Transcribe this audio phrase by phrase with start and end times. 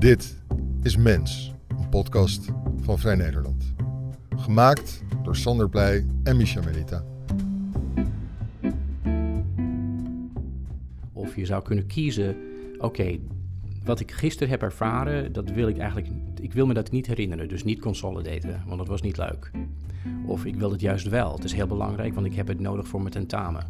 [0.00, 0.36] Dit
[0.82, 2.44] is Mens, een podcast
[2.80, 3.74] van Vrij Nederland.
[4.36, 7.04] Gemaakt door Sander Pleij en Micha Melita.
[11.12, 12.36] Of je zou kunnen kiezen,
[12.78, 13.18] oké,
[13.84, 16.08] wat ik gisteren heb ervaren, dat wil ik eigenlijk,
[16.40, 19.50] ik wil me dat niet herinneren, dus niet consolidaten, want dat was niet leuk.
[20.26, 22.88] Of ik wil het juist wel, het is heel belangrijk, want ik heb het nodig
[22.88, 23.66] voor mijn tentamen.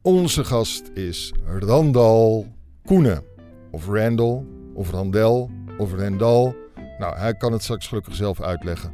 [0.00, 2.46] Onze gast is Randal
[2.84, 3.22] Koenen.
[3.70, 6.54] Of Randall, of Randel, of Rendal.
[6.98, 8.92] Nou, hij kan het straks gelukkig zelf uitleggen.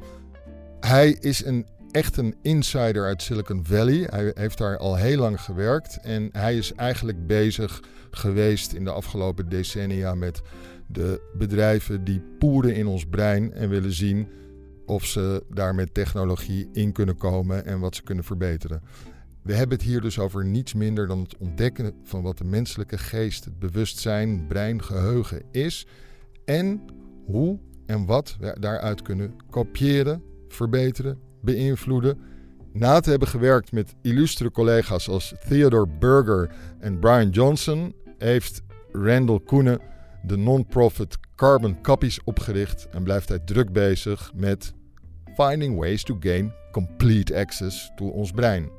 [0.80, 4.06] Hij is een, echt een insider uit Silicon Valley.
[4.10, 5.98] Hij heeft daar al heel lang gewerkt.
[6.02, 10.40] En hij is eigenlijk bezig geweest in de afgelopen decennia met
[10.86, 14.28] de bedrijven die poeren in ons brein en willen zien
[14.86, 18.82] of ze daar met technologie in kunnen komen en wat ze kunnen verbeteren.
[19.42, 22.98] We hebben het hier dus over niets minder dan het ontdekken van wat de menselijke
[22.98, 25.86] geest, het bewustzijn, brein, geheugen is
[26.44, 26.80] en
[27.24, 32.18] hoe en wat we daaruit kunnen kopiëren, verbeteren, beïnvloeden.
[32.72, 38.62] Na te hebben gewerkt met illustere collega's als Theodore Berger en Brian Johnson, heeft
[38.92, 39.80] Randall Koenen
[40.22, 44.74] de non-profit Carbon Copies opgericht en blijft hij druk bezig met
[45.34, 48.70] finding ways to gain complete access to ons brein.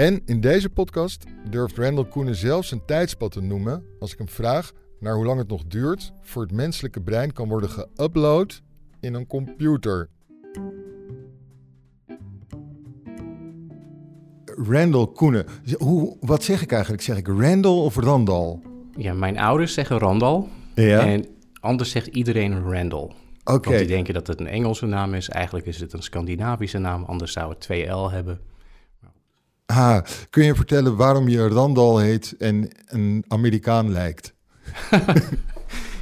[0.00, 4.28] En in deze podcast durft Randall Koenen zelfs een tijdspad te noemen als ik hem
[4.28, 8.62] vraag naar hoe lang het nog duurt voor het menselijke brein kan worden geüpload
[9.00, 10.08] in een computer.
[14.44, 15.46] Randall Koenen.
[15.78, 17.02] Hoe, wat zeg ik eigenlijk?
[17.02, 18.58] Zeg ik Randall of Randall?
[18.96, 21.06] Ja, mijn ouders zeggen Randall Ja.
[21.06, 21.26] en
[21.60, 23.10] anders zegt iedereen Randall.
[23.44, 23.68] Oké.
[23.68, 27.04] Want die denken dat het een Engelse naam is, eigenlijk is het een Scandinavische naam,
[27.04, 28.49] anders zou het twee L hebben.
[30.30, 34.34] Kun je vertellen waarom je Randall heet en een Amerikaan lijkt?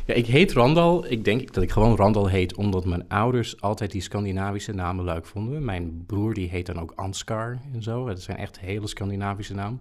[0.08, 1.04] Ja, ik heet Randall.
[1.08, 5.26] Ik denk dat ik gewoon Randall heet omdat mijn ouders altijd die Scandinavische namen leuk
[5.26, 5.64] vonden.
[5.64, 8.06] Mijn broer die heet dan ook Ansgar en zo.
[8.06, 9.80] Dat zijn echt hele Scandinavische namen.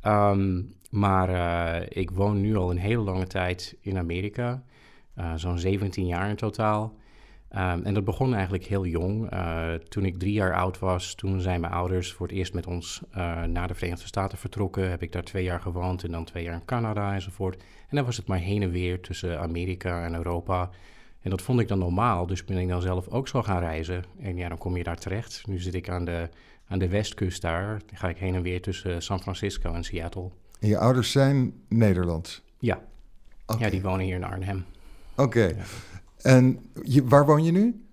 [0.00, 4.62] Ehm, maar eh, ik woon nu al een hele lange tijd in Amerika.
[5.14, 6.94] Eh, Zo'n 17 jaar in totaal.
[7.50, 9.30] Ehm, en dat begon eigenlijk heel jong.
[9.30, 12.66] Eh, toen ik drie jaar oud was, toen zijn mijn ouders voor het eerst met
[12.66, 14.90] ons eh, naar de Verenigde Staten vertrokken.
[14.90, 17.56] Heb ik daar twee jaar gewoond en dan twee jaar in Canada enzovoort.
[17.88, 20.70] En dan was het maar heen en weer tussen Amerika en Europa.
[21.20, 24.04] En dat vond ik dan normaal, dus ben ik dan zelf ook zo gaan reizen.
[24.20, 25.46] En ja, dan kom je daar terecht.
[25.46, 26.28] Nu zit ik aan de,
[26.68, 27.80] aan de westkust daar.
[27.86, 30.30] Dan ga ik heen en weer tussen San Francisco en Seattle.
[30.60, 32.42] En je ouders zijn Nederlands.
[32.58, 32.82] Ja,
[33.58, 34.64] ja die wonen hier in Arnhem.
[35.16, 35.56] Oké.
[36.22, 37.84] En je, waar woon je nu?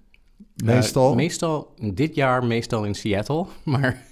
[0.64, 1.10] Meestal?
[1.10, 4.04] Eh, meestal, dit jaar meestal in Seattle, maar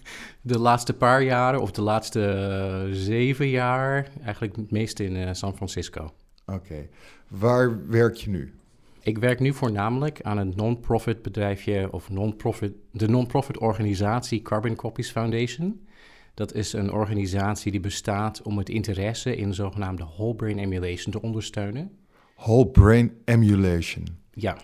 [0.42, 5.30] de laatste paar jaren of de laatste eh, zeven jaar eigenlijk het meest in eh,
[5.34, 6.14] San Francisco.
[6.46, 6.88] Oké.
[7.28, 8.54] Waar werk je nu?
[9.02, 15.12] Ik werk nu voornamelijk aan een non-profit bedrijfje of non-profit, de non-profit organisatie Carbon Copies
[15.12, 15.86] Foundation.
[16.34, 21.22] Dat is een organisatie die bestaat om het interesse in zogenaamde whole brain emulation te
[21.22, 21.92] ondersteunen.
[22.36, 24.08] Whole brain emulation.
[24.34, 24.58] Ja,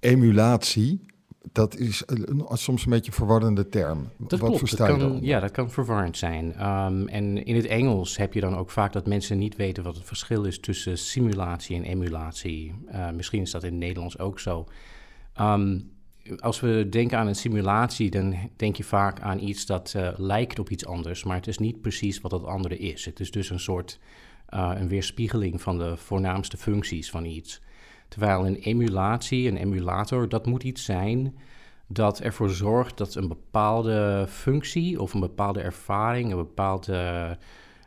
[0.00, 1.06] Emulatie,
[1.52, 4.08] dat is een- soms een beetje een verwarrende term.
[4.16, 4.58] Dat Wat klopt.
[4.58, 5.22] versta dat je kan, dan?
[5.22, 6.54] Ja, dat kan verwarrend zijn.
[6.54, 9.96] Ehm, en in het Engels heb je dan ook vaak dat mensen niet weten wat
[9.96, 12.74] het verschil is tussen simulatie en emulatie.
[12.86, 14.66] Eh, misschien is dat in het Nederlands ook zo.
[15.34, 15.80] Ehm,
[16.38, 20.58] als we denken aan een simulatie, dan denk je vaak aan iets dat eh, lijkt
[20.58, 23.04] op iets anders, maar het is niet precies wat het andere is.
[23.04, 23.98] Het is dus een soort
[24.48, 27.60] eh, een weerspiegeling van de voornaamste functies van iets.
[28.08, 31.36] Terwijl een emulatie, een emulator, dat moet iets zijn
[31.86, 37.36] dat ervoor zorgt dat een bepaalde functie of een bepaalde ervaring, een bepaalde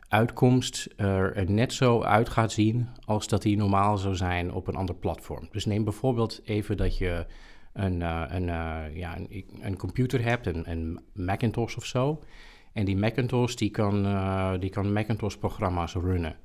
[0.08, 4.74] uitkomst er net zo uit gaat zien als dat die normaal zou zijn op een
[4.74, 5.48] ander platform.
[5.50, 7.26] Dus neem bijvoorbeeld even dat je
[7.72, 12.22] een, eh, een, eh, ja, een, een computer hebt, een, een Macintosh of zo.
[12.72, 14.06] En die Macintosh die kan,
[14.60, 16.36] die kan Macintosh-programma's runnen.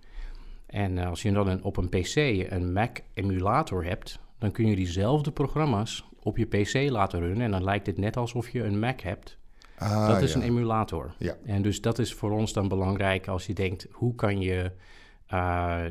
[0.67, 2.15] En eh, als je dan een, op een PC
[2.49, 7.41] een Mac-emulator hebt, dan kun je diezelfde programma's op je PC laten runnen.
[7.41, 9.37] En dan lijkt het net alsof je een Mac hebt.
[9.77, 10.39] Ah, dat is ja.
[10.39, 11.15] een emulator.
[11.17, 11.37] Ja.
[11.45, 14.71] En dus dat is voor ons dan belangrijk als je denkt, hoe kan je
[15.27, 15.83] eh,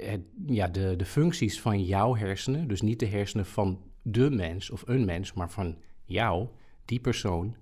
[0.00, 4.70] het, ja, de, de functies van jouw hersenen, dus niet de hersenen van de mens
[4.70, 6.48] of een mens, maar van jou,
[6.84, 7.56] die persoon,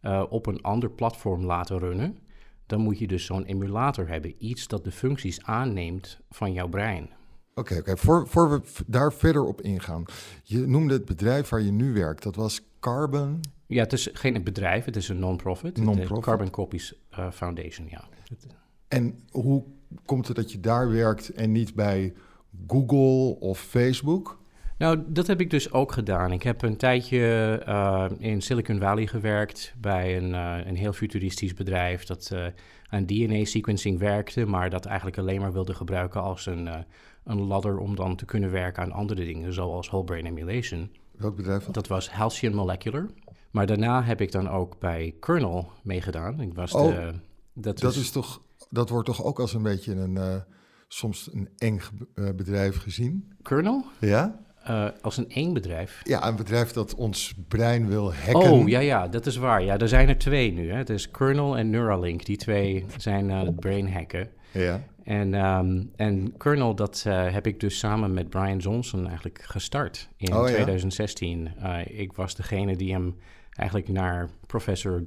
[0.00, 2.18] eh, op een ander platform laten runnen,
[2.70, 4.34] dan moet je dus zo'n emulator hebben.
[4.38, 7.10] Iets dat de functies aanneemt van jouw brein.
[7.54, 7.96] Oké, oké.
[7.96, 10.04] Voor, voor we daar verder op ingaan.
[10.42, 12.22] Je noemde het bedrijf waar je nu werkt.
[12.22, 13.40] Dat was Carbon.
[13.66, 15.74] Ja, het is geen bedrijf, het is een non-profit.
[15.74, 16.24] De Non-profit.
[16.24, 18.08] Carbon Copies eh, Foundation, ja.
[18.88, 19.64] En hoe
[20.04, 22.14] komt het dat je daar werkt en niet bij
[22.66, 24.39] Google of Facebook?
[24.80, 26.32] Nou, dat heb ik dus ook gedaan.
[26.32, 31.54] Ik heb een tijdje uh, in Silicon Valley gewerkt bij een, uh, een heel futuristisch
[31.54, 32.46] bedrijf dat uh,
[32.88, 36.68] aan DNA-sequencing werkte, maar dat eigenlijk alleen maar wilde gebruiken als een,
[37.24, 40.90] een ladder om dan te kunnen werken aan andere dingen, zoals whole brain emulation.
[41.16, 41.64] Welk bedrijf?
[41.64, 43.10] Dat was Halcyon Molecular.
[43.50, 46.40] Maar daarna heb ik dan ook bij Kernel meegedaan.
[46.40, 47.12] Ik was oh, de,
[47.54, 48.00] dat, dat is...
[48.00, 50.42] is toch, dat wordt toch ook als een beetje een
[50.88, 51.80] soms een eng
[52.14, 53.32] bedrijf gezien?
[53.42, 53.84] Kernel?
[53.98, 54.48] Ja.
[54.68, 56.00] Uh, als een één bedrijf?
[56.04, 58.50] Ja, een bedrijf dat ons brein wil hacken.
[58.50, 59.62] Oh, ja, ja, dat is waar.
[59.62, 60.70] Ja, er zijn er twee nu.
[60.70, 60.76] Hè.
[60.76, 62.24] Het is Kernel en Neuralink.
[62.24, 64.28] Die twee zijn uh, het brain hacken.
[64.52, 64.82] Ja.
[65.04, 70.08] En, um, en Kernel, dat uh, heb ik dus samen met Brian Johnson eigenlijk gestart
[70.16, 71.50] in oh, 2016.
[71.58, 71.76] Ja?
[71.78, 73.16] ik was degene die hem
[73.50, 75.04] eigenlijk naar professor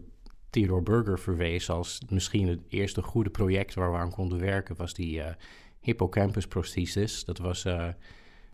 [0.49, 4.93] Theodore Berger verwees als misschien het eerste goede project waar we aan konden werken, was
[4.93, 5.21] die
[5.79, 7.25] hippocampus prosthesis.
[7.25, 7.65] Dat was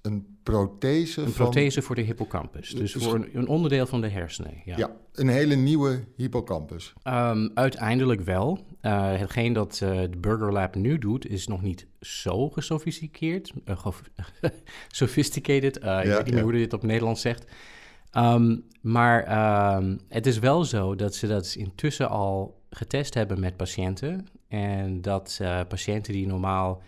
[0.02, 2.70] een prothese Een prothese voor de hippocampus.
[2.70, 4.62] Dus, voor een, een, onderdeel van de hersenen.
[4.66, 6.94] Ja, ja een hele nieuwe hippocampus.
[7.04, 8.60] Um, uiteindelijk wel.
[8.82, 13.52] Uh, hetgeen dat uh, de Burger Lab nu doet, is nog niet zo gesofisticeerd.
[13.66, 13.86] Uh,
[14.88, 15.80] sophisticated.
[15.82, 17.46] Ja, ik weet niet meer hoe je dit op Nederlands zegt.
[18.18, 23.58] Um, maar um, het is wel zo dat ze dat intussen al getest hebben met
[23.58, 24.28] patiënten.
[24.48, 26.82] En dat patiënten die normaal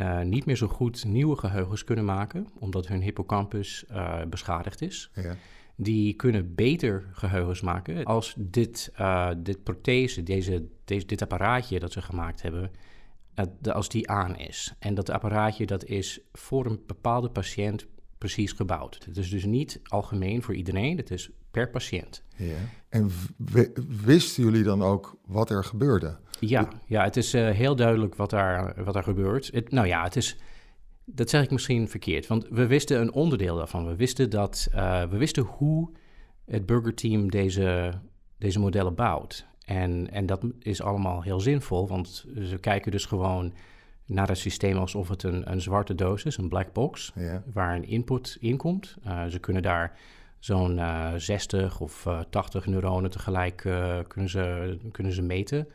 [0.00, 5.10] uh, niet meer zo goed nieuwe geheugens kunnen maken, omdat hun hippocampus uh, beschadigd is.
[5.14, 5.36] Ja.
[5.76, 11.92] Die kunnen beter geheugens maken als dit, uh, dit prothese, deze, deze, dit apparaatje dat
[11.92, 12.70] ze gemaakt hebben,
[13.72, 14.74] als die aan is.
[14.78, 17.86] En dat apparaatje dat is voor een bepaalde patiënt
[18.18, 19.04] precies gebouwd.
[19.04, 22.22] Het is dus niet algemeen voor iedereen, het is per patiënt.
[22.36, 22.54] Ja.
[22.88, 23.10] En
[24.04, 26.16] wisten jullie dan ook wat er gebeurde?
[26.40, 29.50] Ja, ja het is uh, heel duidelijk wat daar, wat daar gebeurt.
[29.52, 30.36] Het, nou ja, het is,
[31.04, 33.86] dat zeg ik misschien verkeerd, want we wisten een onderdeel daarvan.
[33.86, 35.90] We wisten, dat, uh, we wisten hoe
[36.44, 37.92] het burgerteam deze,
[38.38, 39.46] deze modellen bouwt.
[39.64, 43.52] En, en dat is allemaal heel zinvol, want ze kijken dus gewoon
[44.08, 47.42] naar het systeem alsof het een, een zwarte doos is, een black box, ja.
[47.52, 48.96] waar een input in komt.
[49.06, 49.98] Uh, ze kunnen daar
[50.38, 53.56] zo'n uh, 60 of uh, 80 neuronen tegelijk
[54.08, 55.68] kunnen, ze, kunnen ze meten.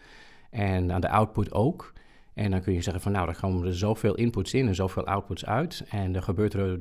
[0.50, 1.94] En aan de output ook.
[2.34, 5.06] En dan kun je zeggen van nou, dan komen er zoveel inputs in en zoveel
[5.06, 5.86] outputs uit.
[5.90, 6.80] En er gebeurt er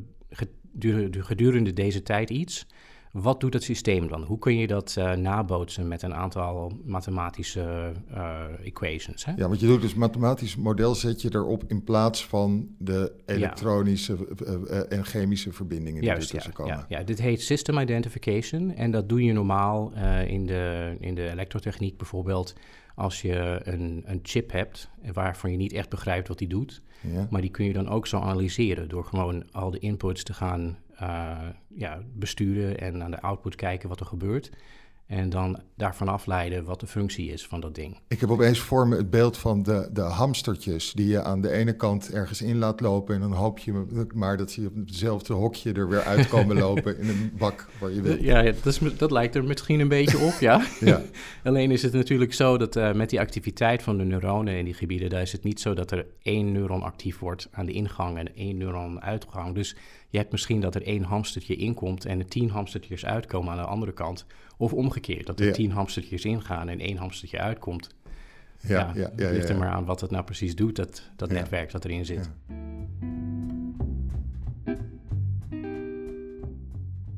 [1.11, 2.67] gedurende deze tijd iets.
[3.13, 4.23] Wat doet het systeem dan?
[4.23, 9.25] Hoe kun je dat uh, nabootsen met een aantal mathematische uh, equations?
[9.25, 9.33] Hè?
[9.37, 14.17] Ja, want je doet dus mathematisch model zet je erop in plaats van de elektronische
[14.37, 14.53] ja.
[14.53, 16.75] uh, en chemische verbindingen die ertussen ja, komen.
[16.89, 19.93] Ja, ja, dit heet system identification en dat doe je normaal
[20.27, 22.55] in, de, in de elektrotechniek bijvoorbeeld
[22.95, 26.83] als je een, een chip hebt waarvan je niet echt begrijpt wat die doet.
[27.03, 27.27] Ja.
[27.31, 30.79] Maar die kun je dan ook zo analyseren door gewoon al de inputs te gaan
[31.03, 31.39] uh,
[31.69, 34.51] ja, besturen en aan de output kijken wat er gebeurt.
[35.13, 37.99] En dan daarvan afleiden wat de functie is van dat ding.
[38.09, 41.51] Ik heb opeens voor me het beeld van de, de hamstertjes die je aan de
[41.51, 43.15] ene kant ergens in laat lopen.
[43.15, 47.09] En dan hoop je maar dat ze op hetzelfde hokje er weer uitkomen lopen in
[47.09, 48.23] een bak waar je wil.
[48.23, 50.67] Ja, dat, is, dat lijkt er misschien een beetje op, ja.
[50.81, 51.03] ja.
[51.45, 54.75] Alleen is het natuurlijk zo dat uh, met die activiteit van de neuronen in die
[54.75, 58.19] gebieden, daar is het niet zo dat er één neuron actief wordt aan de ingang
[58.19, 59.55] en één neuron uitgang.
[59.55, 59.77] Dus
[60.13, 63.65] je hebt misschien dat er één hamstertje inkomt en er tien hamstertjes uitkomen aan de
[63.65, 64.27] andere kant.
[64.57, 65.53] Of omgekeerd, dat er ja.
[65.53, 67.89] tien hamstertjes ingaan en één hamstertje uitkomt.
[68.61, 71.03] Ja, ja, ja, ja het ligt er maar aan wat het nou precies doet, dat,
[71.17, 72.31] dat netwerk dat erin zit.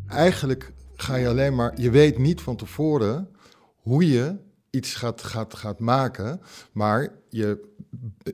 [0.07, 3.29] Eigenlijk ga je alleen maar, je weet niet van tevoren
[3.77, 4.37] hoe je
[4.71, 6.41] iets gaat, gaat, gaat maken,
[6.73, 7.74] maar je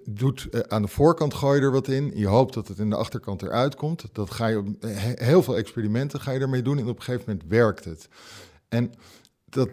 [0.04, 2.12] doet eh, aan de voorkant gooi je er wat in.
[2.14, 4.04] Je hoopt dat het in de achterkant eruit komt.
[4.12, 4.76] Dat ga je
[5.14, 8.08] heel veel experimenten ga je ermee doen en op een gegeven moment werkt het.
[8.68, 8.92] En
[9.44, 9.68] dat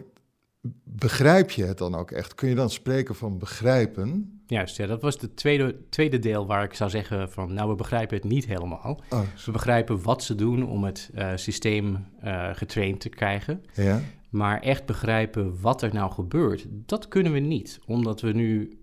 [0.84, 2.34] begrijp je het dan ook echt?
[2.34, 4.32] Kun je dan spreken van begrijpen?
[4.46, 7.74] Juist, ja, dat was het tweede, tweede deel waar ik zou zeggen van, nou, we
[7.74, 9.02] begrijpen het niet helemaal.
[9.10, 9.20] Oh.
[9.44, 13.64] We begrijpen wat ze doen om het uh, systeem uh, getraind te krijgen.
[13.74, 14.00] Ja.
[14.30, 17.78] Maar echt begrijpen wat er nou gebeurt, dat kunnen we niet.
[17.86, 18.77] Omdat we nu,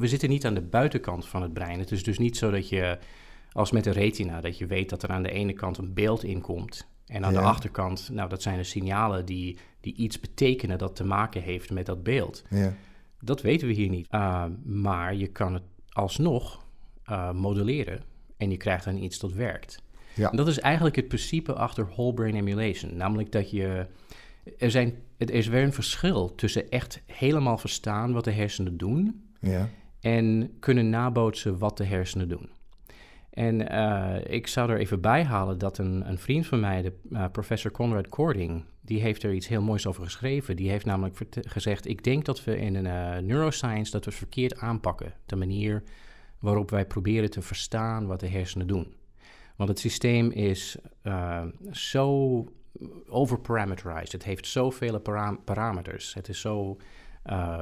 [0.00, 1.78] we zitten niet aan de buitenkant van het brein.
[1.78, 2.98] Het is dus niet zo dat je,
[3.52, 6.24] als met de retina, dat je weet dat er aan de ene kant een beeld
[6.24, 6.88] inkomt.
[7.06, 7.40] En aan ja.
[7.40, 11.70] de achterkant, nou, dat zijn de signalen die, die iets betekenen dat te maken heeft
[11.70, 12.44] met dat beeld.
[12.50, 12.74] Ja.
[13.20, 14.06] Dat weten we hier niet.
[14.10, 16.66] Uh, maar je kan het alsnog
[17.10, 18.02] uh, modelleren
[18.36, 19.82] en je krijgt dan iets dat werkt.
[20.14, 20.30] Ja.
[20.30, 22.96] En dat is eigenlijk het principe achter whole brain emulation.
[22.96, 23.86] Namelijk dat je.
[24.58, 29.29] Er, zijn, er is weer een verschil tussen echt helemaal verstaan wat de hersenen doen.
[29.40, 29.68] Ja.
[30.00, 32.50] en kunnen nabootsen wat de hersenen doen.
[33.30, 36.92] En uh, ik zou er even bij halen dat een, een vriend van mij, de,
[37.10, 40.56] uh, professor Conrad Cording, die heeft er iets heel moois over geschreven.
[40.56, 44.58] Die heeft namelijk gezegd, ik denk dat we in een uh, neuroscience dat we verkeerd
[44.58, 45.14] aanpakken.
[45.26, 45.82] De manier
[46.38, 48.94] waarop wij proberen te verstaan wat de hersenen doen.
[49.56, 50.76] Want het systeem is
[51.70, 52.44] zo
[53.06, 54.12] overparameterized.
[54.12, 56.14] Het heeft zoveel param parameters.
[56.14, 56.76] Het is zo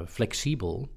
[0.07, 0.89] flexibel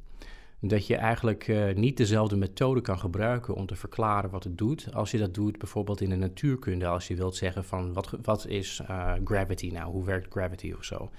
[0.61, 4.93] dat je eigenlijk uh, niet dezelfde methode kan gebruiken om te verklaren wat het doet.
[4.93, 8.47] Als je dat doet bijvoorbeeld in de natuurkunde, als je wilt zeggen van wat, wat
[8.47, 11.09] is uh, gravity nou, hoe werkt gravity of zo.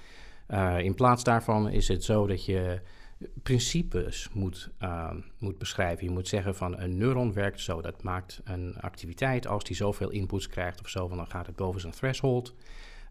[0.49, 2.81] Uh, in plaats daarvan is het zo dat je
[3.43, 4.71] principes moet,
[5.39, 6.05] moet beschrijven.
[6.05, 9.47] Je moet zeggen van een neuron werkt zo, dat maakt een activiteit.
[9.47, 12.55] Als die zoveel inputs krijgt of zo, dan gaat het boven zijn threshold.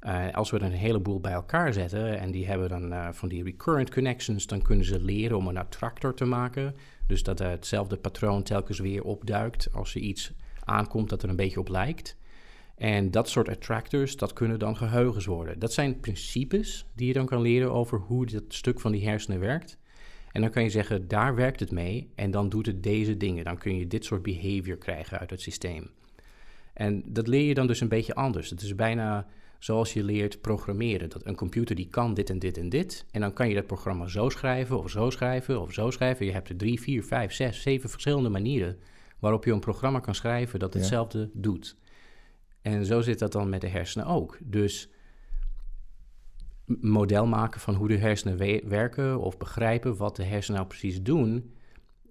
[0.06, 3.30] Uh, als we er een heleboel bij elkaar zetten en die hebben dan uh, van
[3.30, 6.76] die recurrent connections, dan kunnen ze leren om een attractor te maken.
[7.08, 10.32] Dus dat uh, hetzelfde patroon telkens weer opduikt als er iets
[10.64, 12.18] aankomt dat er een beetje op lijkt.
[12.76, 15.60] En dat soort attractors, dat kunnen dan geheugens worden.
[15.60, 19.40] Dat zijn principes die je dan kan leren over hoe dat stuk van die hersenen
[19.40, 19.78] werkt.
[20.32, 23.44] En dan kan je zeggen, daar werkt het mee en dan doet het deze dingen.
[23.44, 25.90] Dan kun je dit soort behavior krijgen uit het systeem.
[26.74, 28.50] En dat leer je dan dus een beetje anders.
[28.50, 29.28] Het is bijna
[29.64, 31.10] zoals je leert programmeren.
[31.10, 33.06] Dat een computer die kan dit en dit en dit.
[33.12, 36.26] En dan kan je dat programma zo schrijven of zo schrijven of zo schrijven.
[36.26, 38.78] Je hebt er drie, vier, vijf, zes, zeven verschillende manieren
[39.20, 41.78] waarop je een programma kan schrijven dat hetzelfde doet.
[42.62, 44.38] En zo zit dat dan met de hersenen ook.
[44.44, 44.90] Dus
[46.66, 51.54] model maken van hoe de hersenen werken of begrijpen wat de hersenen nou precies doen,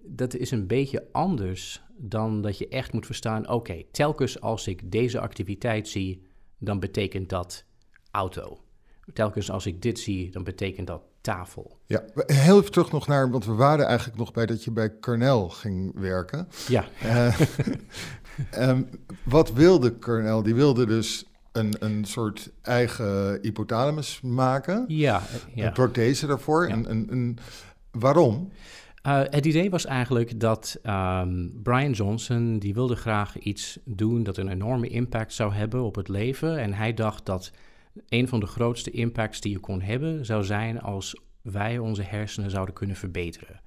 [0.03, 4.91] dat is een beetje anders dan dat je echt moet verstaan: oké, telkens als ik
[4.91, 6.29] deze activiteit zie,
[6.61, 7.63] dan betekent dat
[8.11, 8.59] auto.
[9.13, 11.79] Telkens als ik dit zie, dan betekent dat tafel.
[11.85, 14.99] Ja, heel even terug nog naar, want we waren eigenlijk nog bij dat je bij
[14.99, 16.47] Cornell ging werken.
[16.67, 16.85] Ja.
[17.03, 17.39] Uh,
[18.57, 18.89] um,
[19.23, 20.41] wat wilde Cornell?
[20.41, 24.85] Die wilde dus een, een soort eigen hypothalamus maken.
[24.87, 25.21] Ja.
[25.53, 25.65] ja.
[25.65, 26.67] Een prothese daarvoor.
[26.67, 26.73] Ja.
[26.73, 27.37] Een, een, een,
[27.91, 28.51] waarom?
[29.07, 34.37] Uh, het idee was eigenlijk dat um, Brian Johnson, die wilde graag iets doen dat
[34.37, 36.57] een enorme impact zou hebben op het leven.
[36.57, 37.51] En hij dacht dat
[38.09, 42.49] een van de grootste impacts die je kon hebben, zou zijn als wij onze hersenen
[42.49, 43.59] zouden kunnen verbeteren.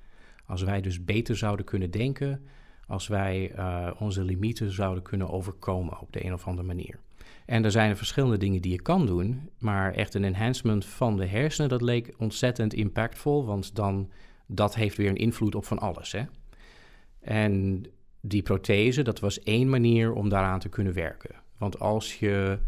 [0.46, 2.42] Als wij dus beter zouden kunnen denken,
[2.86, 6.98] als wij uh, onze limieten zouden kunnen overkomen op de een of andere manier.
[7.46, 11.26] En er zijn verschillende dingen die je kan doen, maar echt een enhancement van de
[11.26, 14.10] hersenen, dat leek ontzettend impactvol, want dan
[14.46, 16.12] dat heeft weer een invloed op van alles.
[16.12, 16.22] Hè?
[17.20, 17.84] En
[18.20, 21.34] die prothese, dat was één manier om daaraan te kunnen werken.
[21.58, 22.58] Want als je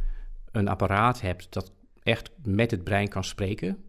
[0.51, 3.85] een apparaat hebt dat echt met het brein kan spreken,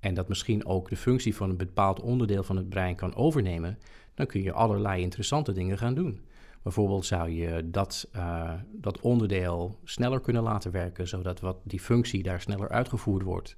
[0.00, 3.78] en dat misschien ook de functie van een bepaald onderdeel van het brein kan overnemen,
[4.14, 6.20] dan kun je allerlei interessante dingen gaan doen.
[6.62, 12.22] Bijvoorbeeld zou je dat, uh, dat onderdeel sneller kunnen laten werken, zodat wat die functie
[12.22, 13.56] daar sneller uitgevoerd wordt.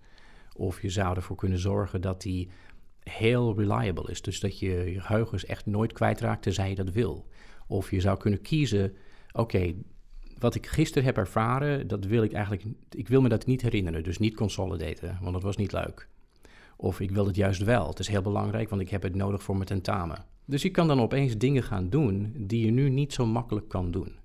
[0.57, 2.51] Of je zou ervoor kunnen zorgen dat die
[3.03, 4.23] heel reliable is.
[4.23, 7.29] Dus dat je je geheugens echt nooit kwijtraakt tenzij je dat wil.
[7.67, 8.97] Of je zou kunnen kiezen,
[9.33, 9.75] oké,
[10.39, 14.03] wat ik gisteren heb ervaren, dat wil ik eigenlijk, ik wil me dat niet herinneren.
[14.03, 16.09] Dus niet consolidaten, want dat was niet leuk.
[16.77, 17.89] Of ik wil het juist wel.
[17.89, 20.25] Het is heel belangrijk, want ik heb het nodig voor mijn tentamen.
[20.45, 23.91] Dus je kan dan opeens dingen gaan doen die je nu niet zo makkelijk kan
[23.91, 24.17] doen.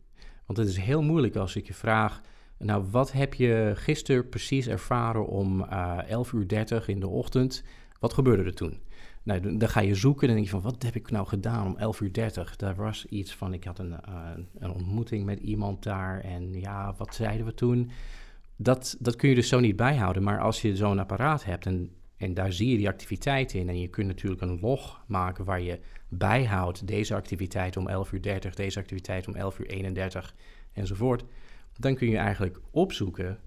[0.45, 2.21] Want het is heel moeilijk als ik je vraag,
[2.57, 7.07] nou, wat heb je gisteren precies ervaren om uh, eh, 11 uur 30 in de
[7.07, 7.63] ochtend?
[7.99, 8.79] Wat gebeurde er toen?
[9.23, 11.77] Nou, dan ga je zoeken en denk je van, wat heb ik nou gedaan om
[11.77, 12.55] 11 uur 30?
[12.55, 16.93] Daar was iets van, ik had een, uh, een ontmoeting met iemand daar en ja,
[16.97, 17.91] wat zeiden we toen?
[18.55, 21.91] Dat, dat kun je dus zo niet bijhouden, maar als je zo'n apparaat hebt en,
[22.17, 25.61] en daar zie je die activiteit in en je kunt natuurlijk een log maken waar
[25.61, 30.35] je bijhoudt deze activiteit om 11 uur 30, deze activiteit om 11 uur 31
[30.73, 31.23] enzovoort,
[31.79, 33.39] dan kun je eigenlijk opzoeken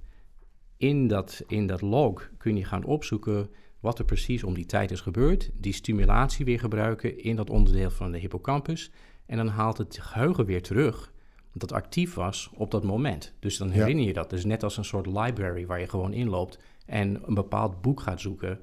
[0.77, 4.91] in dat, in dat log kun je gaan opzoeken wat er precies om die tijd
[4.91, 8.91] is gebeurd, die stimulatie weer gebruiken in dat onderdeel van de hippocampus.
[9.27, 11.13] En dan haalt het geheugen weer terug
[11.53, 13.33] dat actief was op dat moment.
[13.39, 14.31] Dus dan herinner je dat.
[14.31, 18.21] Dus net als een soort library waar je gewoon inloopt en een bepaald boek gaat
[18.21, 18.61] zoeken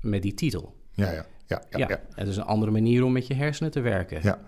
[0.00, 0.76] met die titel.
[0.92, 1.26] Ja, ja.
[1.48, 2.02] Ja, ja, ja.
[2.10, 4.20] Het is een andere manier om met je hersenen te werken.
[4.22, 4.40] Ja.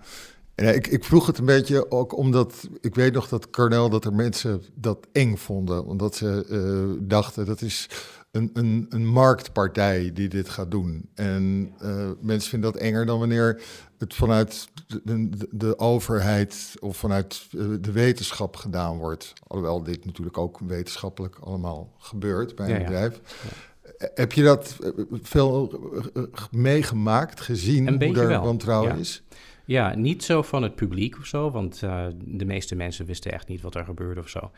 [0.55, 4.05] En ik, ik vroeg het een beetje ook omdat ik weet nog dat Cornel dat
[4.05, 5.85] er mensen dat eng vonden.
[5.85, 7.89] Omdat ze uh, dachten dat is
[8.31, 11.09] een, een, een marktpartij die dit gaat doen.
[11.15, 13.61] En uh, mensen vinden dat enger dan wanneer
[13.97, 14.67] het vanuit
[15.03, 19.33] de, de, overheid of vanuit eh, de wetenschap gedaan wordt.
[19.47, 23.21] Alhoewel dit natuurlijk ook wetenschappelijk allemaal gebeurt bij een bedrijf.
[23.97, 24.77] Heb je dat
[25.21, 25.79] veel
[26.51, 28.99] meegemaakt, gezien Een hoe er wantrouwen ja.
[28.99, 29.23] is?
[29.65, 33.47] Ja, niet zo van het publiek of zo, want uh, de meeste mensen wisten echt
[33.47, 34.51] niet wat er gebeurde of zo.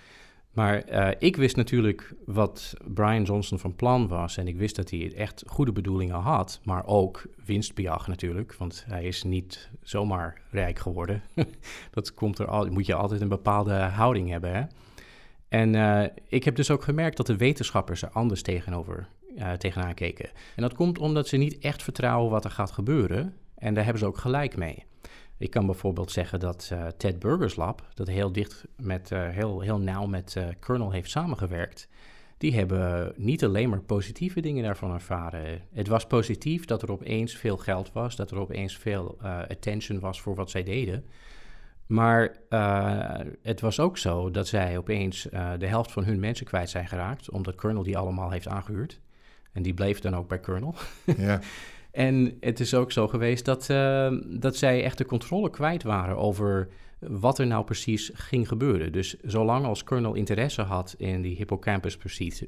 [0.51, 4.37] Maar uh, ik wist natuurlijk wat Brian Johnson van plan was.
[4.37, 6.59] En ik wist dat hij echt goede bedoelingen had.
[6.63, 8.53] Maar ook winstbejag natuurlijk.
[8.53, 11.23] Want hij is niet zomaar rijk geworden.
[11.91, 14.53] dat komt er al, moet je altijd een bepaalde houding hebben.
[14.53, 14.63] Hè?
[15.47, 19.93] En uh, ik heb dus ook gemerkt dat de wetenschappers er anders tegenover, uh, tegenaan
[19.93, 20.29] keken.
[20.55, 23.33] En dat komt omdat ze niet echt vertrouwen wat er gaat gebeuren.
[23.55, 24.85] En daar hebben ze ook gelijk mee.
[25.41, 29.59] Ik kan bijvoorbeeld zeggen dat uh, Ted Burgers Lab, dat heel dicht met, uh, heel,
[29.59, 31.87] heel nauw met uh, Kernel heeft samengewerkt,
[32.37, 35.61] die hebben niet alleen maar positieve dingen daarvan ervaren.
[35.73, 39.17] Het was positief dat er opeens veel geld was, dat er opeens veel
[39.49, 41.05] attention was voor wat zij deden.
[41.85, 42.35] Maar
[43.41, 47.29] het was ook zo dat zij opeens de helft van hun mensen kwijt zijn geraakt,
[47.29, 49.01] omdat Kernel die allemaal heeft aangehuurd.
[49.51, 50.75] En die bleef dan ook bij Kernel.
[51.17, 51.39] Ja.
[51.91, 56.17] En het is ook zo geweest dat, uh, dat zij echt de controle kwijt waren
[56.17, 56.69] over
[56.99, 58.91] wat er nou precies ging gebeuren.
[58.91, 61.97] Dus zolang als Colonel interesse had in die hippocampus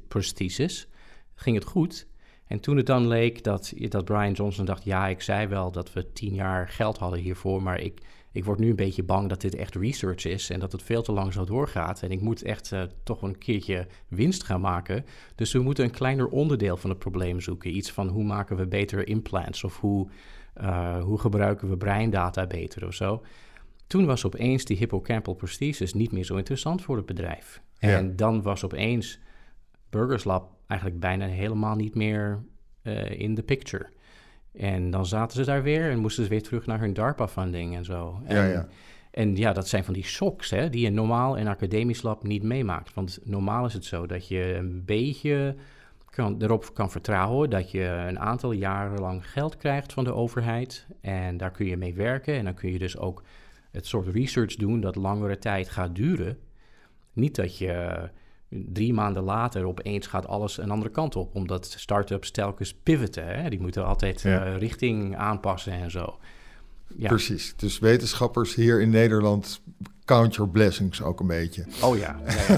[0.08, 0.88] prosthesis,
[1.34, 2.06] ging het goed.
[2.46, 5.92] En toen het dan leek dat, dat Brian Johnson dacht, ja, ik zei wel dat
[5.92, 8.00] we tien jaar geld hadden hiervoor, maar ik,
[8.34, 11.02] ik word nu een beetje bang dat dit echt research is en dat het veel
[11.02, 12.02] te lang zo doorgaat.
[12.02, 15.04] En ik moet echt uh, toch een keertje winst gaan maken.
[15.34, 17.76] Dus we moeten een kleiner onderdeel van het probleem zoeken.
[17.76, 20.08] Iets van hoe maken we betere implants of hoe,
[20.60, 23.24] uh, hoe gebruiken we breindata beter of zo.
[23.86, 27.62] Toen was opeens die hippocampal prosthesis niet meer zo interessant voor het bedrijf.
[27.78, 27.88] Ja.
[27.88, 29.18] En dan was opeens
[29.90, 32.44] Burgers Lab eigenlijk bijna helemaal niet meer
[32.82, 33.86] uh, in de picture.
[34.56, 37.84] En dan zaten ze daar weer en moesten ze weer terug naar hun DARPA-funding en
[37.84, 38.20] zo.
[38.24, 38.68] En, Ja, ja.
[39.10, 42.42] en ja, dat zijn van die shocks hè, die je normaal in academisch lab niet
[42.42, 42.94] meemaakt.
[42.94, 45.56] Want normaal is het zo dat je een beetje
[46.10, 50.86] kan, erop kan vertrouwen dat je een aantal jaren lang geld krijgt van de overheid.
[51.00, 52.34] En daar kun je mee werken.
[52.34, 53.22] En dan kun je dus ook
[53.70, 56.38] het soort research doen dat langere tijd gaat duren.
[57.12, 58.08] Niet dat je
[58.72, 61.34] drie maanden later opeens gaat alles een andere kant op.
[61.34, 63.26] Omdat start-ups telkens pivoten.
[63.42, 63.48] Hè?
[63.50, 64.46] Die moeten altijd Ja.
[64.46, 66.18] uh, richting aanpassen en zo.
[66.96, 67.08] Ja.
[67.08, 67.54] Precies.
[67.56, 69.60] Dus wetenschappers hier in Nederland
[70.04, 71.64] count your blessings ook een beetje.
[71.82, 72.16] Oh ja.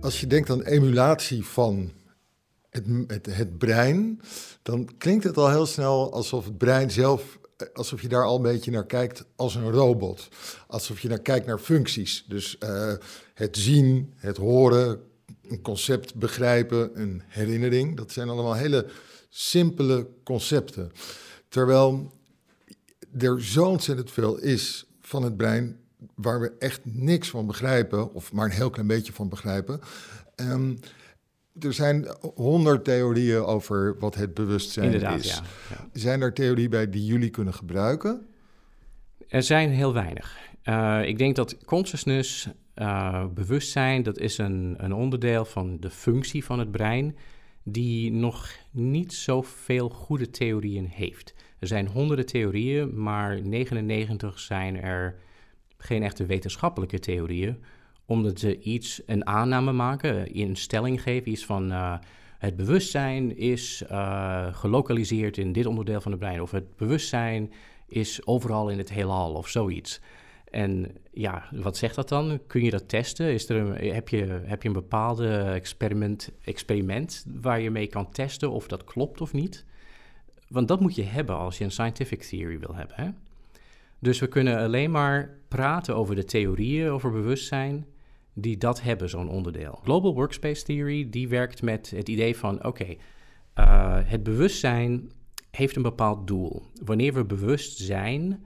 [0.00, 1.90] Als je denkt aan emulatie van
[2.70, 4.20] het, het, het brein,
[4.62, 8.36] dan klinkt het al heel snel alsof het brein zelf, eh, alsof je daar al
[8.36, 10.28] een beetje naar kijkt als een robot.
[10.66, 12.24] Alsof je naar kijkt naar functies.
[12.28, 12.92] Dus uh,
[13.34, 15.00] het zien, het horen,
[15.42, 17.96] een concept begrijpen, een herinnering.
[17.96, 18.86] Dat zijn allemaal hele
[19.28, 20.92] simpele concepten.
[21.48, 22.12] Terwijl
[23.18, 25.76] er zo ontzettend veel is van het brein
[26.14, 29.80] waar we echt niks van begrijpen, of maar een heel klein beetje van begrijpen.
[30.36, 30.78] Um,
[31.60, 35.28] er zijn honderd theorieën over wat het bewustzijn Inderdaad, is.
[35.34, 35.88] ja, ja.
[35.92, 38.26] Zijn er theorieën bij die jullie kunnen gebruiken?
[39.28, 40.36] Er zijn heel weinig.
[40.64, 46.44] Uh, ik denk dat consciousness, uh, bewustzijn, dat is een, een onderdeel van de functie
[46.44, 47.16] van het brein
[47.62, 51.34] die nog niet zoveel goede theorieën heeft.
[51.58, 55.18] Er zijn honderden theorieën, maar 99 zijn er
[55.78, 57.62] geen echte wetenschappelijke theorieën,
[58.08, 61.96] omdat ze iets, een aanname maken, een stelling geven, iets van uh,
[62.38, 67.52] het bewustzijn is uh, gelokaliseerd in dit onderdeel van het brein, of het bewustzijn
[67.86, 70.00] is overal in het heelal, of zoiets.
[70.50, 72.40] En ja, wat zegt dat dan?
[72.46, 73.32] Kun je dat testen?
[73.32, 78.10] Is er een, heb, je, heb je een bepaalde experiment, experiment waar je mee kan
[78.10, 79.64] testen of dat klopt of niet?
[80.48, 82.96] Want dat moet je hebben als je een scientific theory wil hebben.
[82.96, 83.08] Hè?
[83.98, 87.86] Dus we kunnen alleen maar praten over de theorieën over bewustzijn
[88.40, 89.80] die dat hebben, zo'n onderdeel.
[89.82, 92.96] Global Workspace Theory die werkt met het idee van: oké,
[93.58, 95.10] uh, het bewustzijn
[95.50, 96.62] heeft een bepaald doel.
[96.84, 98.44] Wanneer we bewust zijn,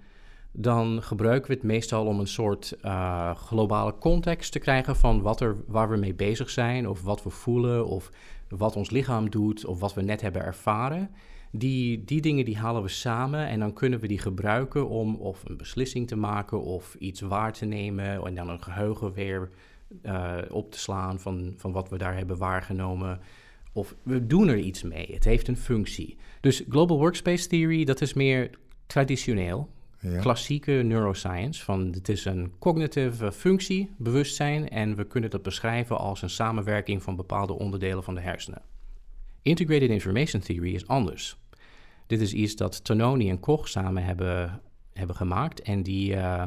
[0.52, 5.40] dan gebruiken we het meestal om een soort uh, globale context te krijgen van wat
[5.40, 8.10] er, waar we mee bezig zijn, of wat we voelen, of
[8.48, 11.10] wat ons lichaam doet, of wat we net hebben ervaren.
[11.50, 15.42] Die, die dingen die halen we samen en dan kunnen we die gebruiken om of
[15.44, 19.50] een beslissing te maken of iets waar te nemen en dan een geheugen weer
[20.02, 23.20] uh, op te slaan van, van wat we daar hebben waargenomen.
[23.72, 25.08] Of we doen er iets mee.
[25.12, 26.16] Het heeft een functie.
[26.40, 28.50] Dus Global Workspace Theory, dat is meer
[28.86, 29.68] traditioneel.
[30.00, 30.20] Ja.
[30.20, 31.64] Klassieke neuroscience.
[31.64, 34.68] Van het is een cognitive functie, bewustzijn.
[34.68, 38.62] En we kunnen dat beschrijven als een samenwerking van bepaalde onderdelen van de hersenen.
[39.42, 41.36] Integrated Information Theory is anders.
[42.06, 44.60] Dit is iets dat Tononi en Koch samen hebben,
[44.92, 45.62] hebben gemaakt.
[45.62, 46.44] En die, uh,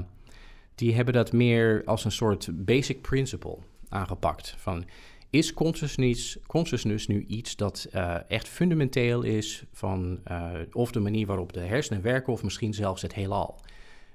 [0.75, 3.57] die hebben dat meer als een soort basic principle
[3.89, 4.55] aangepakt.
[4.57, 4.85] Van
[5.29, 11.25] is consciousness, consciousness nu iets dat uh, echt fundamenteel is van uh, of de manier
[11.25, 13.59] waarop de hersenen werken, of misschien zelfs het heelal?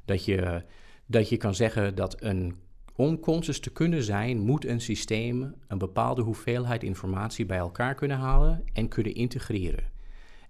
[0.04, 0.62] Dat je,
[1.06, 2.56] dat je kan zeggen dat een
[2.96, 8.16] om conscious te kunnen zijn, moet een systeem een bepaalde hoeveelheid informatie bij elkaar kunnen
[8.16, 9.84] halen en kunnen integreren.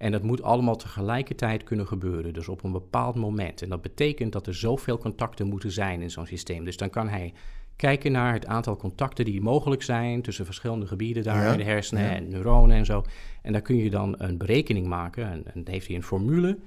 [0.00, 3.62] En dat moet allemaal tegelijkertijd kunnen gebeuren, dus op een bepaald moment.
[3.62, 6.64] En dat betekent dat er zoveel contacten moeten zijn in zo'n systeem.
[6.64, 7.32] Dus dan kan hij
[7.76, 12.10] kijken naar het aantal contacten die mogelijk zijn tussen verschillende gebieden daar in de hersenen
[12.10, 13.04] en neuronen en zo.
[13.42, 16.58] En daar kun je dan een berekening maken en, en heeft hij een formule.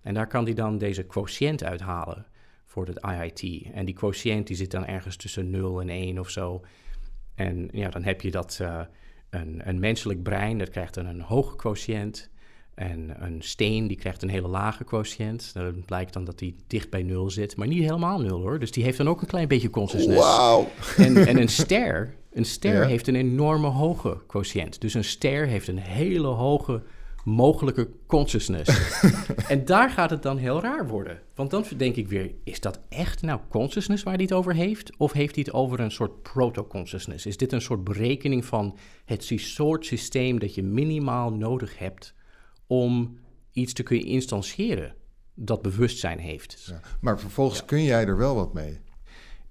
[0.00, 2.26] En daar kan hij dan deze quotient uithalen
[2.64, 3.66] voor het IIT.
[3.72, 6.64] En die quotient die zit dan ergens tussen 0 en 1 of zo.
[7.34, 8.80] En ja, dan heb je dat uh,
[9.30, 12.30] een, een menselijk brein, dat krijgt dan een hoge quotient.
[12.74, 15.54] En een steen die krijgt een hele lage quotient.
[15.54, 18.58] Dan blijkt dan dat die dicht bij nul zit, maar niet helemaal nul hoor.
[18.58, 20.20] Dus die heeft dan ook een klein beetje consciousness.
[20.20, 20.68] Wauw!
[20.96, 24.80] En, en een ster, een ster heeft een enorme hoge quotient.
[24.80, 26.82] Dus een ster heeft een hele hoge
[27.24, 29.00] mogelijke consciousness.
[29.48, 31.20] en daar gaat het dan heel raar worden.
[31.34, 34.96] Want dan denk ik weer, is dat echt nou consciousness waar hij het over heeft?
[34.96, 37.26] Of heeft hij het over een soort proto-consciousness?
[37.26, 42.14] Is dit een soort berekening van het soort systeem dat je minimaal nodig hebt
[42.66, 43.18] om
[43.52, 44.94] iets te kunnen instantiëren
[45.34, 46.64] dat bewustzijn heeft?
[46.66, 48.80] Ja, maar vervolgens kun jij er wel wat mee?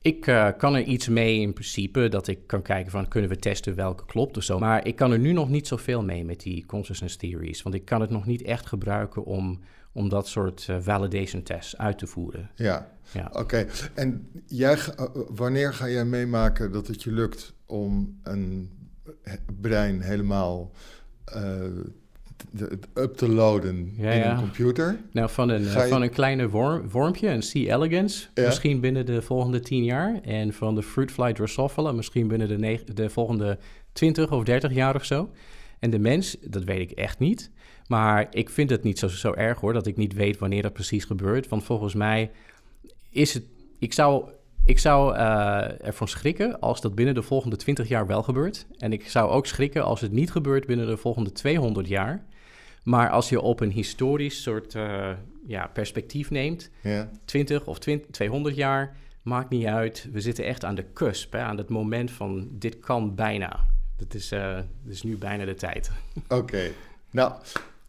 [0.02, 3.36] Ik uh, kan er iets mee in principe, dat ik kan kijken van kunnen we
[3.36, 4.60] testen welke klopt of zo.
[4.60, 7.62] Maar ik kan er nu nog niet zoveel mee met die consciousness theories.
[7.62, 9.60] Want ik kan het nog niet echt gebruiken om,
[9.92, 12.50] om dat soort uh, validation tests uit te voeren.
[12.56, 13.30] Ja, ja.
[13.34, 13.68] oké.
[13.94, 18.72] En jij, uh, wanneer ga jij meemaken dat het je lukt om een
[19.62, 20.72] brein helemaal
[22.94, 25.00] up te loaden in een computer.
[25.12, 27.54] Nou, van een, van een kleine worm, wormpje, een C.
[27.54, 30.20] elegans, misschien binnen de volgende tien jaar.
[30.22, 33.58] En van de fruitfly drosophila misschien binnen de, de volgende
[33.94, 35.30] 20 of 30 jaar of zo.
[35.80, 37.52] En de mens, dat weet ik echt niet.
[37.88, 40.74] Maar ik vind het niet zo, zo erg hoor, dat ik niet weet wanneer dat
[40.74, 41.48] precies gebeurt.
[41.48, 42.32] Want volgens mij
[43.10, 43.44] is het...
[43.80, 44.30] Ik zou
[44.66, 48.66] ik zou uh, ervan schrikken als dat binnen de volgende 20 jaar wel gebeurt.
[48.78, 52.26] En ik zou ook schrikken als het niet gebeurt binnen de volgende 200 jaar.
[52.84, 55.10] Maar als je op een historisch soort uh,
[55.48, 57.10] ja, perspectief neemt, ja.
[57.26, 60.08] 20 of 20, 200 jaar, maakt niet uit.
[60.12, 63.60] We zitten echt aan de cusp, hè, aan het moment van dit kan bijna.
[63.98, 65.92] Dat is, uh, is nu bijna de tijd.
[66.28, 66.72] Oké.
[67.12, 67.34] Nou,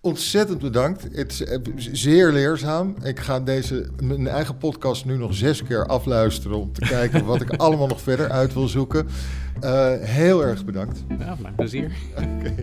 [0.01, 1.03] ontzettend bedankt.
[1.13, 2.97] Het is eh, zeer leerzaam.
[3.03, 7.41] Ik ga deze, mijn eigen podcast nu nog zes keer afluisteren om te kijken wat
[7.41, 9.07] ik allemaal nog verder uit wil zoeken.
[9.65, 11.05] Uh, heel erg bedankt.
[11.19, 11.93] Ja, mijn plezier.
[12.17, 12.55] Oké.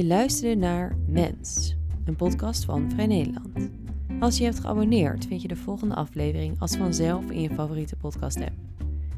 [0.00, 3.70] Je luisterde naar Mens, een podcast van Vrij Nederland.
[4.20, 8.54] Als je hebt geabonneerd, vind je de volgende aflevering als vanzelf in je favoriete podcast-app.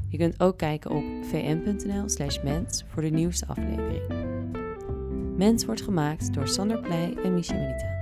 [0.09, 4.01] Je kunt ook kijken op vm.nl/slash mens voor de nieuwste aflevering.
[5.37, 7.92] Mens wordt gemaakt door Sander Pleij en Michel Minita.